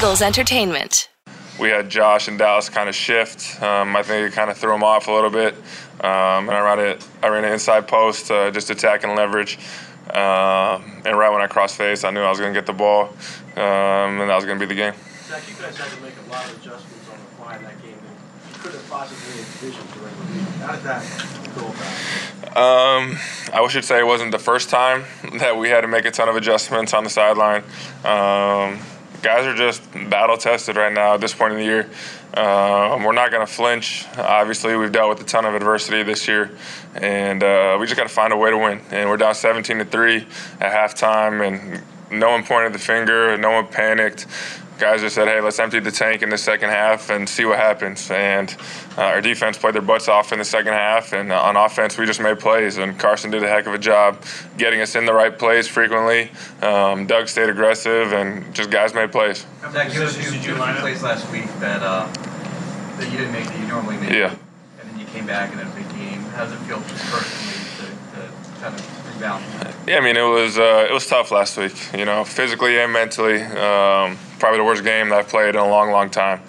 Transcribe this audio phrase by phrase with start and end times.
[0.00, 1.10] Eagles Entertainment.
[1.58, 3.62] We had Josh and Dallas kind of shift.
[3.62, 5.52] Um, I think it kind of threw them off a little bit.
[6.00, 7.06] Um, and I ran it.
[7.22, 9.58] I ran an inside post, uh, just attacking leverage.
[10.08, 12.72] Uh, and right when I crossed face, I knew I was going to get the
[12.72, 13.10] ball,
[13.56, 14.94] um, and that was going to be the game.
[15.26, 17.82] Zach, you guys had to make a lot of adjustments on the fly in that
[17.82, 20.48] game that you couldn't possibly envision during the week.
[20.62, 21.04] How did that
[21.54, 22.56] go about?
[22.56, 23.18] Um,
[23.52, 25.04] I should say it wasn't the first time
[25.40, 27.64] that we had to make a ton of adjustments on the sideline.
[28.02, 28.80] Um,
[29.22, 31.90] guys are just battle tested right now at this point in the year.
[32.34, 34.06] Um, we're not going to flinch.
[34.16, 36.56] Obviously, we've dealt with a ton of adversity this year,
[36.94, 38.80] and uh, we just got to find a way to win.
[38.90, 40.26] And we're down 17 to three
[40.60, 44.26] at halftime, and no one pointed the finger, no one panicked
[44.80, 47.58] guys just said, hey, let's empty the tank in the second half and see what
[47.58, 48.10] happens.
[48.10, 48.50] And
[48.96, 51.98] uh, our defense played their butts off in the second half, and uh, on offense,
[51.98, 52.78] we just made plays.
[52.78, 54.24] And Carson did a heck of a job
[54.56, 56.30] getting us in the right plays frequently.
[56.62, 59.46] Um, Doug stayed aggressive, and just guys made plays.
[59.70, 62.10] Zach, you had a few plays last week that uh,
[62.96, 64.10] that you didn't make that you normally make.
[64.10, 64.34] Yeah.
[64.80, 66.22] And then you came back in a big game.
[66.32, 67.59] How does it feel personally
[68.62, 69.44] rebound?
[69.86, 71.74] Yeah, I mean it was uh, it was tough last week.
[71.96, 73.42] You know, physically and mentally.
[73.42, 76.40] Um, probably the worst game that I've played in a long, long time.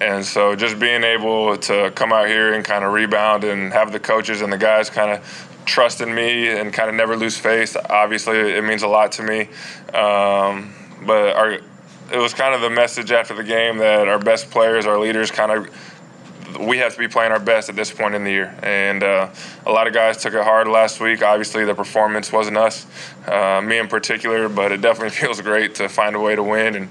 [0.00, 3.90] And so just being able to come out here and kind of rebound and have
[3.90, 7.36] the coaches and the guys kind of trust in me and kind of never lose
[7.36, 9.48] faith, obviously it means a lot to me.
[9.92, 10.72] Um,
[11.04, 11.52] but our,
[12.12, 15.30] it was kind of the message after the game that our best players, our leaders,
[15.32, 15.68] kind of
[16.58, 18.54] we have to be playing our best at this point in the year.
[18.62, 19.30] And uh,
[19.66, 21.22] a lot of guys took it hard last week.
[21.22, 22.86] Obviously, the performance wasn't us,
[23.26, 26.74] uh, me in particular, but it definitely feels great to find a way to win
[26.74, 26.88] and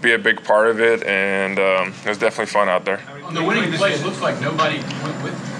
[0.00, 1.02] be a big part of it.
[1.04, 3.00] And um, it was definitely fun out there.
[3.24, 5.56] On the winning play, it looks like nobody went with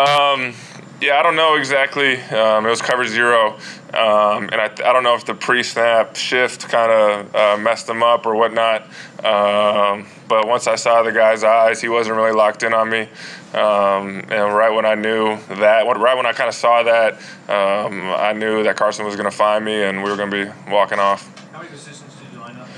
[0.00, 0.54] um,
[1.00, 2.20] yeah, I don't know exactly.
[2.20, 3.54] Um, it was cover zero,
[3.94, 8.02] um, and I, I don't know if the pre-snap shift kind of uh, messed him
[8.02, 8.82] up or whatnot.
[9.24, 13.08] Um, but once I saw the guy's eyes, he wasn't really locked in on me.
[13.52, 17.14] Um, and right when I knew that, right when I kind of saw that,
[17.48, 20.44] um, I knew that Carson was going to find me and we were going to
[20.44, 21.26] be walking off.
[21.50, 22.68] How many positions did you line up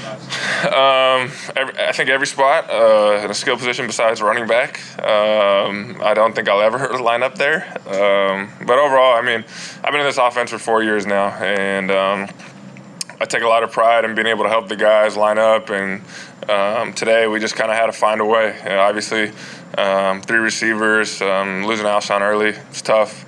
[0.00, 4.80] um, every, I think every spot uh, in a skill position besides running back.
[4.98, 7.66] Um, I don't think I'll ever line up there.
[7.86, 9.44] Um, but overall, I mean,
[9.82, 12.28] I've been in this offense for four years now, and um,
[13.20, 15.70] I take a lot of pride in being able to help the guys line up.
[15.70, 16.02] And
[16.48, 18.56] um, today we just kind of had to find a way.
[18.62, 19.32] You know, obviously,
[19.78, 23.24] um, three receivers, losing Alshon early, it's tough.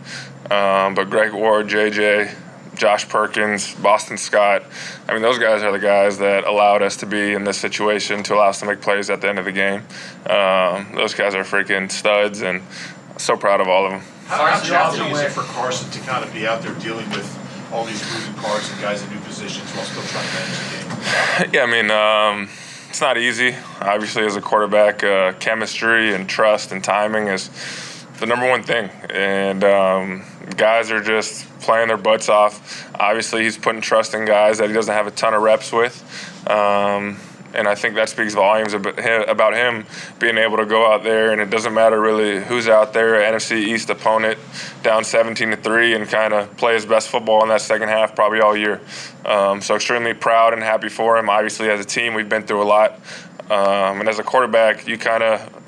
[0.48, 2.34] But Greg Ward, JJ,
[2.74, 4.62] Josh Perkins, Boston Scott.
[5.08, 8.22] I mean, those guys are the guys that allowed us to be in this situation
[8.24, 9.82] to allow us to make plays at the end of the game.
[10.26, 12.62] Um, those guys are freaking studs, and
[13.18, 14.00] so proud of all of them.
[14.26, 17.38] How, how challenging is it for Carson to kind of be out there dealing with
[17.72, 21.46] all these moving parts and guys in new positions while still trying to manage the
[21.46, 21.50] game?
[21.54, 22.48] yeah, I mean, um,
[22.88, 23.54] it's not easy.
[23.80, 27.48] Obviously, as a quarterback, uh, chemistry and trust and timing is
[28.22, 28.88] the number one thing.
[29.10, 30.22] And um,
[30.56, 32.88] guys are just playing their butts off.
[32.98, 36.00] Obviously, he's putting trust in guys that he doesn't have a ton of reps with.
[36.48, 37.18] Um,
[37.54, 39.84] and I think that speaks volumes about him
[40.18, 43.14] being able to go out there, and it doesn't matter really who's out there.
[43.30, 44.38] NFC East opponent
[44.82, 48.14] down 17 to three, and kind of play his best football in that second half,
[48.14, 48.80] probably all year.
[49.26, 51.28] Um, so extremely proud and happy for him.
[51.28, 52.92] Obviously, as a team, we've been through a lot,
[53.50, 55.61] um, and as a quarterback, you kind of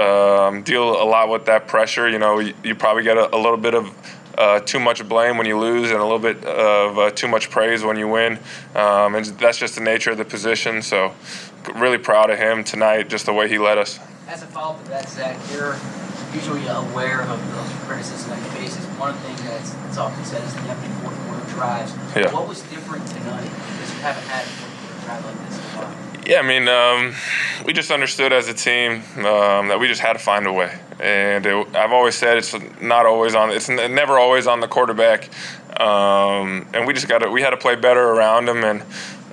[0.00, 2.08] um, deal a lot with that pressure.
[2.08, 3.94] You know, you, you probably get a, a little bit of
[4.38, 7.50] uh, too much blame when you lose and a little bit of uh, too much
[7.50, 8.38] praise when you win.
[8.74, 10.82] Um, and that's just the nature of the position.
[10.82, 11.14] So,
[11.74, 13.98] really proud of him tonight, just the way he led us.
[14.26, 15.76] As a follow up to that, Zach, you're
[16.32, 18.76] usually aware of those criticisms that you face.
[19.00, 21.92] One things that's, that's often said is the empty fourth quarter drives.
[22.14, 22.32] Yeah.
[22.32, 25.64] What was different tonight because you haven't had a fourth quarter drive like this in
[25.64, 26.26] a while?
[26.26, 27.14] Yeah, I mean, um,
[27.64, 30.78] we just understood as a team um, that we just had to find a way,
[30.98, 33.50] and it, I've always said it's not always on.
[33.50, 35.28] It's never always on the quarterback,
[35.80, 37.30] um, and we just got to.
[37.30, 38.82] We had to play better around him, and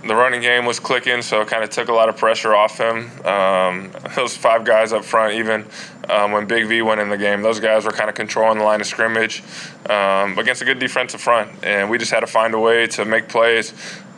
[0.05, 2.77] the running game was clicking, so it kind of took a lot of pressure off
[2.77, 3.09] him.
[3.25, 5.65] Um, those five guys up front, even
[6.09, 8.63] um, when Big V went in the game, those guys were kind of controlling the
[8.63, 9.43] line of scrimmage
[9.89, 13.05] um, against a good defensive front, and we just had to find a way to
[13.05, 13.73] make plays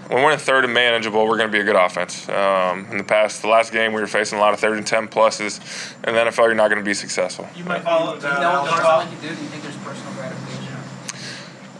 [0.10, 2.28] when we're in third and manageable, we're going to be a good offense.
[2.30, 4.86] Um, in the past, the last game, we were facing a lot of third and
[4.86, 5.60] ten pluses.
[6.08, 7.48] In the NFL, you're not going to be successful.
[7.56, 9.36] You might follow Do you know what Carson you do?
[9.36, 10.76] Do you think there's personal gratification?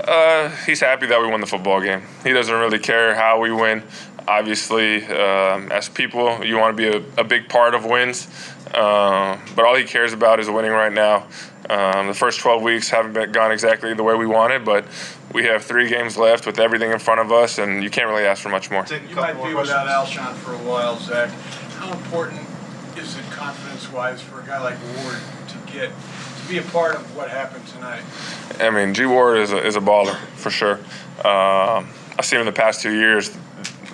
[0.08, 2.04] Uh, he's happy that we won the football game.
[2.24, 3.84] He doesn't really care how we win.
[4.30, 8.28] Obviously, um, as people, you want to be a, a, big part of wins.
[8.72, 11.26] Uh, but all he cares about is winning right now.
[11.68, 14.86] Um, the first 12 weeks haven't been, gone exactly the way we wanted, but
[15.34, 18.24] we have three games left with everything in front of us, and you can't really
[18.24, 18.86] ask for much more.
[18.88, 20.28] You might more be without questions.
[20.28, 21.30] Alshon for a while, Zach.
[21.80, 22.42] How important
[22.98, 25.18] is it confidence-wise for a guy like Ward
[25.48, 28.04] to get, to be a part of what happened tonight?
[28.60, 30.76] I mean, G Ward is a, is a baller for sure.
[31.26, 31.90] Um,
[32.20, 33.36] I've seen him in the past two years,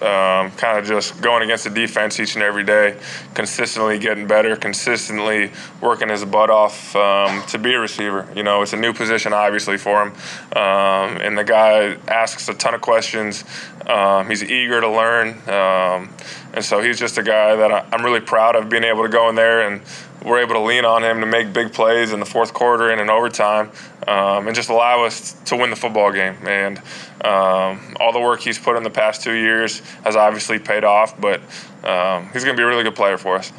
[0.06, 2.98] um, kind of just going against the defense each and every day,
[3.34, 8.28] consistently getting better, consistently working his butt off um, to be a receiver.
[8.36, 10.14] You know, it's a new position obviously for him,
[10.56, 13.44] um, and the guy asks a ton of questions.
[13.88, 16.14] Um, he's eager to learn, um,
[16.54, 19.30] and so he's just a guy that I'm really proud of being able to go
[19.30, 19.82] in there and
[20.26, 23.00] we're able to lean on him to make big plays in the fourth quarter and
[23.00, 23.72] in overtime,
[24.08, 26.36] um, and just allow us to win the football game.
[26.48, 26.80] And
[27.24, 31.20] um, all the work he's put in the past two years has obviously paid off.
[31.20, 31.42] But
[31.84, 33.54] um, he's going to be a really good player for us.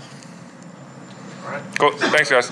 [1.45, 1.63] All right.
[1.79, 1.93] Cool.
[1.93, 2.51] Thanks, guys.